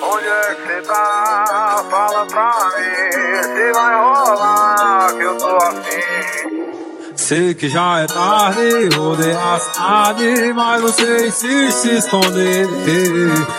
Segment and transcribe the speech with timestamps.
[0.00, 1.84] Onde é que cê tá?
[1.90, 6.48] Fala pra mim se vai rolar que eu tô afim.
[7.16, 12.66] Sei que já é tarde, rodei a cidade, mas você insiste se esconder.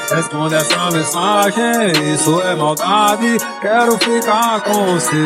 [0.10, 5.24] Responde essa mensagem, isso é maldade, quero ficar com você.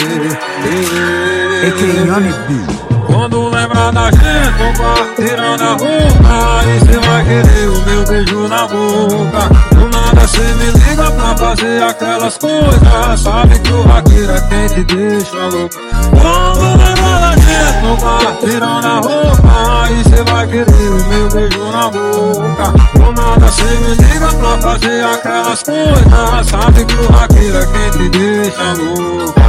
[3.07, 6.82] Quando lembra da gente, compartilhando a cê
[7.13, 9.49] vai querer o meu beijo na boca.
[9.75, 14.67] Do nada cê me liga pra fazer aquelas coisas, sabe que o vaqueiro é quem
[14.67, 15.75] te deixa louco.
[16.09, 21.89] Quando lembra da gente, compartilhando a roupa, aí cê vai querer o meu beijo na
[21.91, 22.73] boca.
[22.93, 27.91] Do nada cê me liga pra fazer aquelas coisas, sabe que o vaqueiro é quem
[27.91, 29.43] te deixa louca.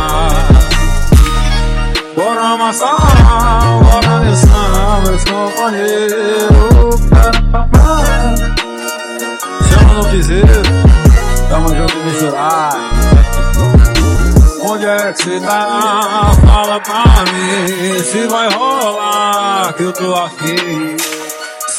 [2.14, 6.64] Bora amassar, bora dançar, meus companheiros.
[9.68, 10.48] Chama no piseiro,
[11.48, 12.78] tamo junto misturado.
[14.66, 16.32] Onde é que cê tá?
[16.46, 20.96] Fala pra mim se vai rolar que eu tô aqui.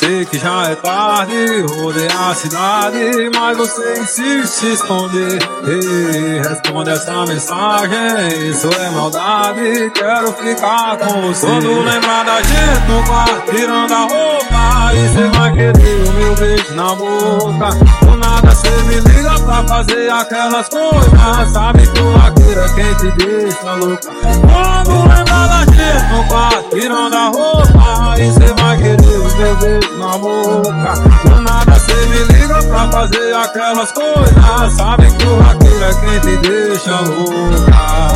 [0.06, 5.40] Sei que já é tarde, rodei a cidade, mas você insiste se esconder.
[5.66, 11.48] Ei, responde essa mensagem, isso é maldade, quero ficar com você.
[11.48, 16.36] Quando lembrar da gente no quarto, tirando a roupa, aí cê vai querer o meu
[16.36, 17.70] beijo na boca.
[18.06, 23.26] Do nada cê me liga pra fazer aquelas coisas, sabe que o é quem te
[23.26, 24.12] deixa louca.
[24.22, 29.56] Quando lembrar da gente no quarto, tirando a roupa, aí cê vai querer o meu
[29.56, 30.94] beijo na boca.
[31.24, 34.74] Do nada cê me liga pra fazer aquelas coisas.
[34.76, 38.14] Sabe que o vaqueiro é quem te deixa louca.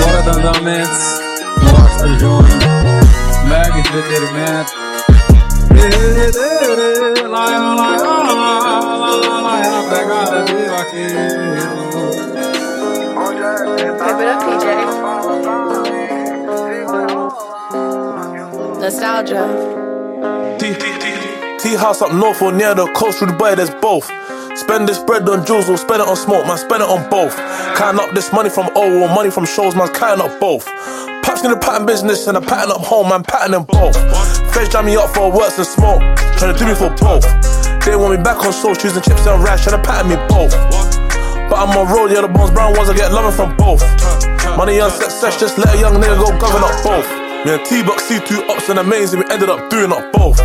[0.00, 1.20] Bora de andamentos,
[1.62, 2.44] mostra Júnior,
[3.48, 4.72] mega entretenimento.
[7.28, 7.58] Laia,
[9.78, 11.74] a pegada de vaqueiro.
[13.16, 13.44] Onde é
[14.14, 14.50] rolar que
[18.38, 19.83] eu tô Nostalgia.
[20.58, 20.72] T,
[21.58, 24.06] T house up north or near the coast through Dubai, there's both.
[24.56, 27.36] Spend this bread on jewels or spend it on smoke, man, spend it on both.
[27.76, 30.64] Counting up this money from O or money from shows, man, counting up both.
[31.24, 33.96] Patch in the pattern business and a pattern up home, man, pattern them both.
[34.54, 36.00] Feds jam me up for works and smoke,
[36.38, 37.26] trying to do me for both.
[37.84, 40.52] They want me back on soul, choosing chips and rash, trying to pattern me both.
[41.50, 43.82] But I'm on road, yeah, the bones brown ones, I get loving from both.
[44.56, 47.23] Money on success, just let a young nigga go govern up both.
[47.44, 50.40] Me and T-Box see two ups and amazing, we ended up doing up both.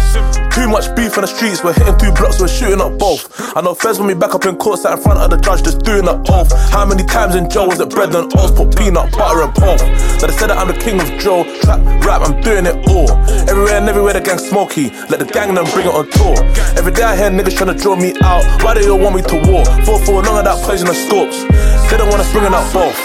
[0.52, 3.32] Too much beef in the streets, we're hitting two blocks, we're shooting up both.
[3.56, 5.64] I know Fez want me back up in court, sat in front of the judge,
[5.64, 6.52] just doing up oath.
[6.76, 9.80] How many times in jail was it bread and oats, put peanut butter and pork?
[9.80, 13.08] Now they said that I'm the king of Joe, trap, rap, I'm doing it all.
[13.48, 16.36] Everywhere and everywhere the gang smoky, let the gang them bring it on tour.
[16.76, 19.24] Every day I hear niggas trying to draw me out, why they all want me
[19.24, 19.64] to war?
[19.88, 21.48] Four for none of that poisonous scopes,
[21.88, 23.00] they don't want us bringing out both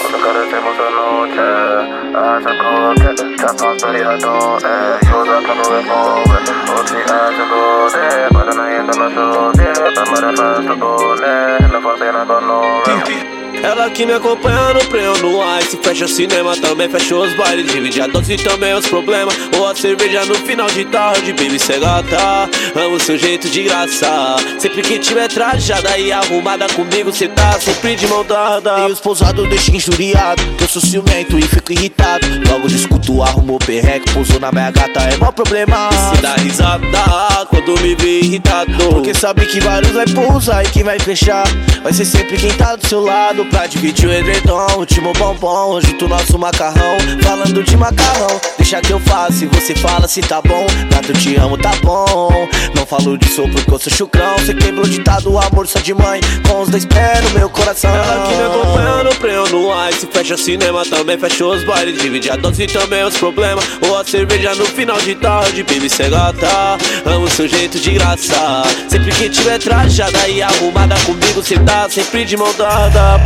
[2.14, 5.60] eyes, I go up at the top, I'm steady, I You that Yours, I come
[5.66, 9.52] away more with OT eyes, I go there But then I end up my show
[9.58, 12.58] yeah I'm at a fast to go there And if I say I got no
[12.86, 17.70] rest Ela que me acompanha no prêmio no ice Fecha cinema, também fecha os bailes.
[17.70, 19.34] Divide a dose e também os problemas.
[19.56, 24.36] Ou a cerveja no final de tarde Baby, cê gata, amo seu jeito de graça.
[24.58, 28.88] Sempre que tiver trajada e arrumada comigo Cê tá sempre de mão dada.
[28.88, 30.42] E os pousados deixam injuriado.
[30.56, 32.26] Que eu sou ciumento e fico irritado.
[32.48, 35.88] Logo discuto, arrumou perreco Pousou na minha gata, é mó problema.
[35.92, 38.72] E se dá risada quando me vê irritado.
[38.90, 41.44] Porque sabe que vários vai pousar e quem vai fechar.
[41.82, 46.08] Vai ser sempre quem tá do seu lado Pra dividir o edredom, último bombom Junto
[46.08, 50.66] nosso macarrão, falando de macarrão Deixa que eu faço e você fala se tá bom.
[50.90, 52.48] Gato, eu te amo, tá bom.
[52.74, 54.38] Não falo disso porque eu sou chucrão.
[54.38, 56.18] Você quebrou ditado, amor só de mãe.
[56.48, 57.94] Com os dois pés no meu coração.
[57.94, 60.08] Ela que me acompanha no prêmio no ice.
[60.10, 62.00] Fecha cinema, também fecha os bailes.
[62.00, 63.64] Divide a dose e também os problemas.
[63.86, 65.62] Ou a cerveja no final de tarde.
[65.62, 68.62] Baby, cê gata, amo seu jeito de graça.
[68.88, 73.18] Sempre que tiver trajada e arrumada comigo Tá sempre de mão dada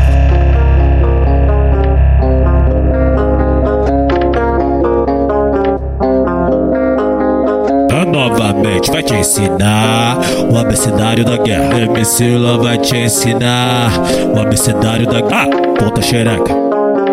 [7.92, 10.16] Ah, Novamente vai te ensinar
[10.50, 11.80] o abecedário da guerra.
[11.80, 13.92] MC vai te ensinar
[14.34, 15.44] o abecedário da guerra.
[15.44, 16.54] Ah, ponta xereca.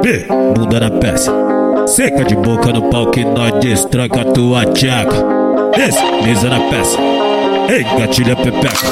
[0.02, 0.26] B,
[0.56, 1.32] bunda na peça.
[1.88, 5.26] Seca de boca no pau que nós destranca a tua tcheca.
[5.78, 6.98] Esse, mesa na peça.
[7.68, 8.88] Ei, gatilha pepeca.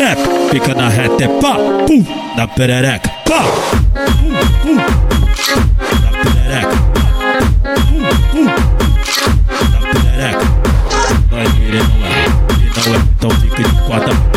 [0.00, 0.14] É,
[0.50, 1.56] fica na reta, é pá,
[1.86, 2.04] pum,
[2.36, 3.08] na perereca.
[3.28, 3.42] Pá,
[4.22, 6.76] pum, pum, na perereca.
[7.88, 8.02] Pum,
[8.32, 8.44] pum,
[9.72, 10.46] na perereca.
[11.30, 14.27] Vai querer não é, ele não é, então fica de quatro.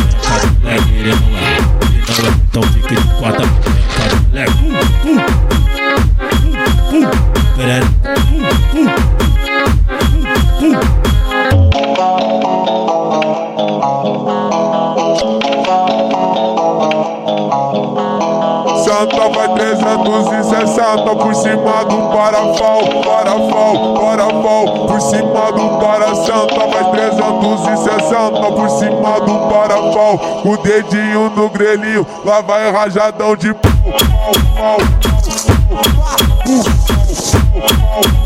[19.02, 26.92] 60, vai 360 por cima do parafal, parafal, parafal, por cima do para santa, vai
[26.92, 34.32] 360 por cima do parafal, o dedinho no grelhinho, lá vai rajadão de pau, pau,
[34.56, 34.78] pau,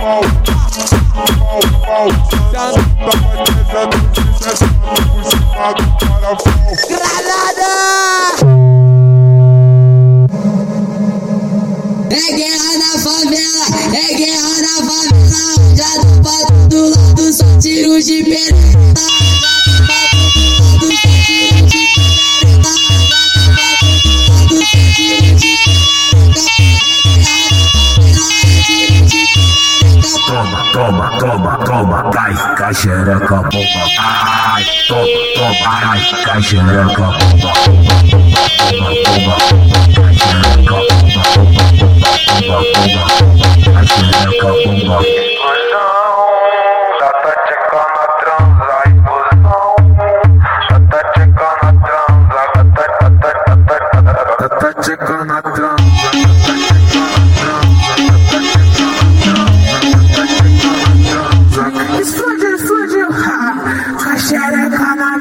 [0.02, 0.22] pau, pau,
[1.86, 2.36] pau, pau,
[12.16, 15.76] É guerra na favela, é guerra na favela.
[15.76, 18.56] Já tô pra todo lado, só tiro de peneira.
[30.26, 37.08] Toma, toma, toma, toma, cai, cai xereca, bomba, ai, toma, toma, cai, cai xereca,
[37.40, 37.94] bomba, bomba,
[38.72, 39.36] bomba, bomba,
[39.96, 40.45] cai xereca,
[42.46, 44.98] Bunga, bunga, bunga,
[54.86, 55.76] acelera bunga.
[63.26, 63.54] Ha!
[63.98, 65.15] Com a xereca na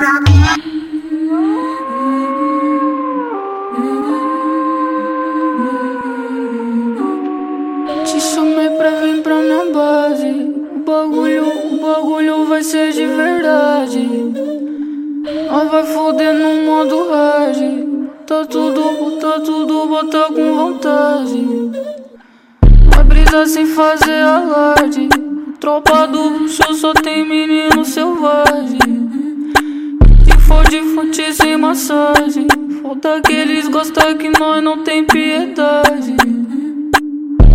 [31.75, 32.47] massagem.
[32.82, 36.15] Falta que eles gostam que nós não tem piedade.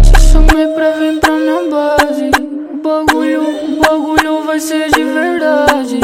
[0.03, 2.29] Te chamei pra vir pra minha base.
[2.73, 6.01] O bagulho, o bagulho vai ser de verdade.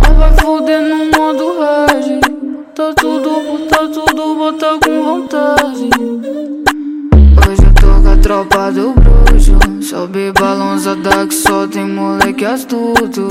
[0.00, 2.20] Nós vai foder no modo hard.
[2.76, 5.90] Tá tudo, tá tudo, bota com vontade.
[7.48, 9.58] Hoje eu tô com a tropa do bruxo.
[9.82, 13.26] Sobe balançada que só tem moleque astuto.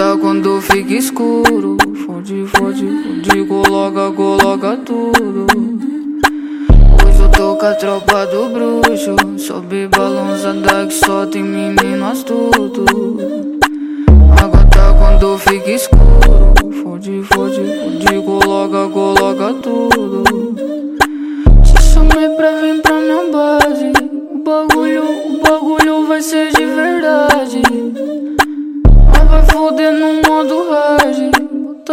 [0.00, 1.76] Tá quando fica escuro.
[2.06, 5.46] Fode, fode, fode, coloca, coloca tudo.
[7.04, 9.14] Hoje eu tô com a tropa do bruxo.
[9.36, 12.86] Sobe balançada que só tem menino astuto.
[14.70, 16.54] Tá quando fica escuro.
[16.82, 20.24] Fode, fode, fode, coloca, coloca tudo.
[21.62, 23.92] Te chamei pra vir pra minha base.
[24.32, 26.69] O bagulho, o bagulho vai ser de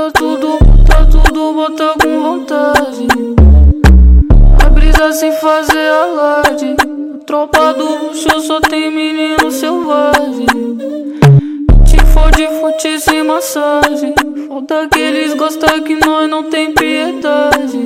[0.07, 0.57] Tá tudo,
[0.87, 3.07] tá tudo, bota com vontade.
[4.57, 6.77] Vai brisar sem fazer alarde.
[7.25, 10.45] Tropa do luxo só tem menino selvagem.
[11.85, 14.13] Te fode, fute sem massagem.
[14.47, 17.83] Falta que eles gostam que nós não tem piedade.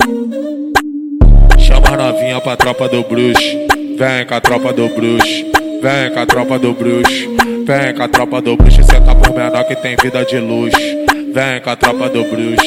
[1.57, 3.57] Chama a novinha pra tropa do bruxo.
[3.97, 5.45] Vem com a tropa do bruxo.
[5.81, 7.29] Vem com a tropa do bruxo.
[7.65, 8.83] Vem com a tropa do bruxo.
[8.83, 11.00] Senta por menor que tem vida de luxo.
[11.33, 12.65] Vem com a tropa do bruxo.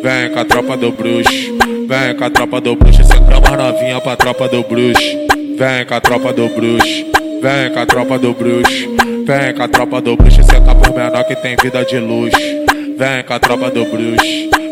[0.00, 1.58] Vem com a tropa do bruxo.
[1.88, 3.04] Vem com a tropa do bruxo.
[3.04, 5.02] Senta a novinha pra tropa do bruxo.
[5.58, 7.06] Vem com a tropa do bruxo.
[7.42, 8.88] Vem com a tropa do bruxo.
[9.26, 10.44] Vem com a tropa do bruxo.
[10.44, 12.38] Senta por menor que tem vida de luxo.
[12.96, 14.24] Vem com a tropa do bruxo.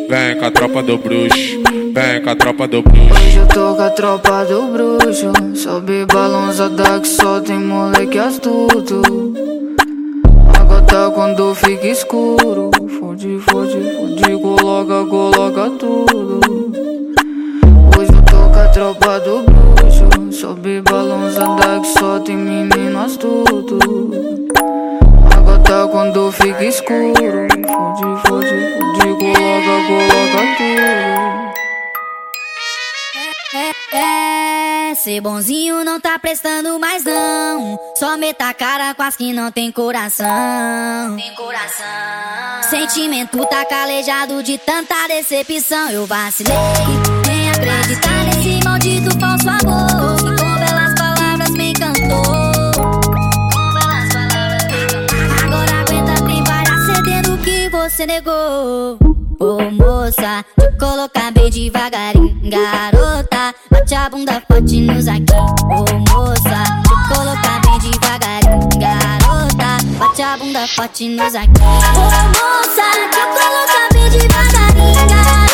[0.09, 1.63] Vem com a tropa do bruxo.
[1.95, 3.13] Vem com a tropa do bruxo.
[3.13, 5.33] Hoje eu tô com a tropa do bruxo.
[5.57, 9.52] Sobe balançada que só tem moleque astuto.
[10.93, 12.71] Água tá quando fica escuro.
[13.01, 16.41] Fode, fode, fode, coloca, coloca tudo.
[17.97, 20.07] Hoje eu tô com a tropa do bruxo.
[20.31, 23.79] Sobe balançada que só tem menino astuto.
[25.35, 27.49] Água tá quando fica escuro.
[27.49, 31.53] Fode, fode, fode, coloca, coloca tudo.
[34.95, 37.79] Ser bonzinho não tá prestando mais não.
[37.97, 40.27] Só meta a cara com as que não tem coração.
[41.17, 42.71] Tem coração.
[42.71, 45.91] Sentimento tá calejado de tanta decepção.
[45.91, 46.55] Eu vacilei,
[47.27, 50.17] nem acreditar nesse maldito falso amor.
[50.17, 52.23] Que com belas palavras me encantou.
[55.43, 59.12] Agora aguenta, tem para ceder o que você negou.
[60.13, 63.55] Moça, te colocar bem devagarinho, garota.
[63.71, 65.33] Bate a bunda forte nos aqui.
[65.33, 69.79] Ô moça, te colocar bem devagarinho, garota.
[69.99, 71.63] Bate a bunda forte nos aqui.
[71.63, 75.52] Ô moça, te colocar bem devagarinho, garota.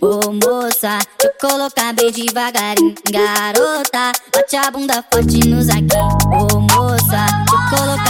[0.00, 2.94] Ô moça, eu colocar bem devagarinho.
[3.10, 6.18] Garota, bate a bunda forte no zaguinho.
[6.32, 8.09] Ô moça, eu colocar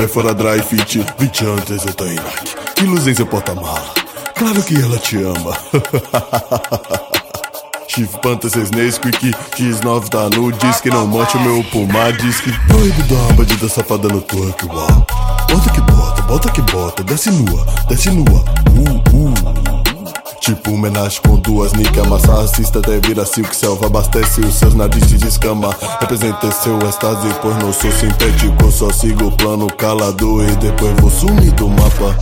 [0.00, 3.14] brinquedo de pé fora dry fit 20 anos você tá em Nike Que luz em
[3.14, 3.94] seu porta-mala.
[4.34, 5.56] Claro que ela te ama.
[7.88, 12.40] Chief Panta 6 Nesquik X9 tá nu Diz que não monte o meu pulmar Diz
[12.40, 15.06] que proíbe dar uma bandida safada no twerk uau.
[15.50, 18.44] Bota que bota, bota que bota Desce nua, desce nua.
[18.76, 18.99] Uh
[20.40, 25.20] Tipo homenagem com duas nicas Massa racista até vira silk selva Abastece os seus narizes
[25.20, 25.70] de escama.
[26.00, 31.10] Representa seu êxtase Pois não sou sintético Só sigo o plano calado E depois vou
[31.10, 32.16] sumir do mapa.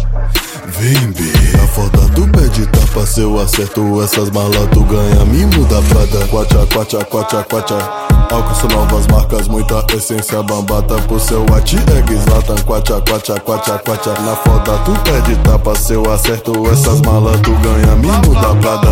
[0.67, 1.23] Vem B,
[1.63, 5.81] a foda do pé de tapa Se eu acerto essas malas Tu ganha mimo da
[5.83, 6.27] Prada.
[6.27, 12.57] Quacha, quacha, quacha, quacha Alcanço novas marcas, muita essência bambata Por seu at egg Zlatan
[12.65, 15.75] Quacha, quacha, quacha, quacha Na foda tu pede tapa.
[15.75, 18.91] Se eu acerto essas malas Tu ganha mimo da Prada.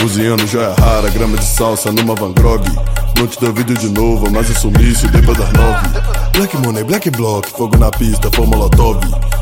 [0.00, 2.62] Cozinhando joia rara, grama de salsa numa Van Grog
[3.16, 5.88] Não te duvido de novo, mas eu sumisse depois das nove.
[6.34, 9.00] Black Money, Black Block, fogo na pista, foi Molotov.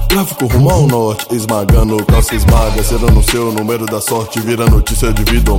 [0.09, 5.13] Tráfico rumo ao norte, esmagando, calça esmaga Será no seu número da sorte, vira notícia
[5.13, 5.59] de vida ou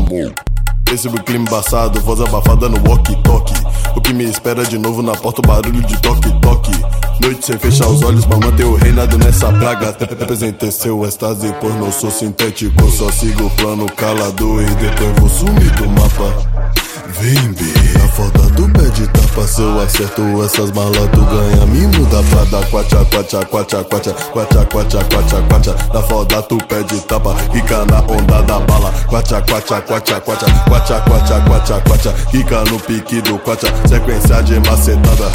[1.26, 3.56] clima embaçado, voz abafada no walkie-talkie.
[3.96, 6.72] O que me espera de novo na porta, o barulho de toque-toque.
[7.20, 9.96] Noite sem fechar os olhos pra manter o reinado nessa praga.
[10.00, 12.90] Representei seu êxtase, pois não sou sintético.
[12.92, 16.74] Só sigo o plano calado e depois vou sumir do mapa.
[17.20, 17.64] Vem B,
[18.04, 22.06] a foda do pé de tapa Se eu acerto essas malas tu ganha mimo
[22.54, 27.86] da Quacha, quacha, quacha, quacha Quacha, quacha, quacha, quacha Na foda tu pede tapa Rica
[27.86, 33.22] na onda da bala Quacha, quacha, quacha, quacha Quacha, quacha, quacha, quacha Rica no pique
[33.22, 35.32] do quacha Sequência de macetada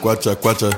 [0.00, 0.70] Quacha, quacha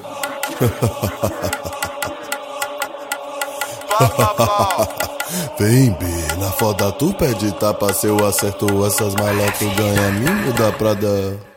[5.58, 6.04] Vem B,
[6.38, 11.53] na foda tu pede tapa Se eu acerto essas malas tu ganha mimo da Prada